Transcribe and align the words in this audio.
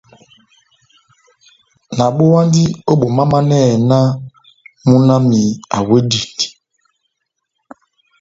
Nabowandi 1.97 2.63
o 2.91 2.93
bomamanɛhɛ 2.99 3.73
nah 3.89 4.07
muna 4.87 5.13
wami 5.17 5.39
awedindi. 5.77 6.47